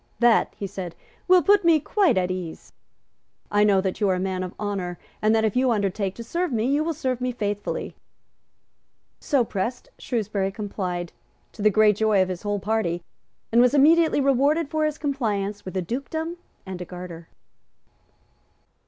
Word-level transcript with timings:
"That," 0.17 0.51
he 0.57 0.65
said, 0.65 0.95
"will 1.27 1.43
put 1.43 1.63
me 1.63 1.79
quite 1.79 2.17
at 2.17 2.31
ease. 2.31 2.73
I 3.51 3.63
know 3.63 3.81
that 3.81 4.01
you 4.01 4.09
are 4.09 4.15
a 4.15 4.19
man 4.19 4.41
of 4.41 4.55
honour, 4.59 4.97
and 5.21 5.35
that, 5.35 5.45
if 5.45 5.55
you 5.55 5.69
undertake 5.69 6.15
to 6.15 6.23
serve 6.23 6.51
me, 6.51 6.65
you 6.65 6.83
will 6.83 6.95
serve 6.95 7.21
me 7.21 7.31
faithfully." 7.31 7.95
So 9.19 9.43
pressed, 9.45 9.89
Shrewsbury 9.99 10.51
complied, 10.51 11.13
to 11.51 11.61
the 11.61 11.69
great 11.69 11.97
joy 11.97 12.19
of 12.19 12.29
his 12.29 12.41
whole 12.41 12.57
party; 12.59 13.03
and 13.51 13.61
was 13.61 13.75
immediately 13.75 14.19
rewarded 14.21 14.69
for 14.69 14.85
his 14.85 14.97
compliance 14.97 15.65
with 15.65 15.77
a 15.77 15.83
dukedom 15.83 16.37
and 16.65 16.81
a 16.81 16.85
garter. 16.85 17.27